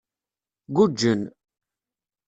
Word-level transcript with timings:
Guǧǧen. 0.75 1.21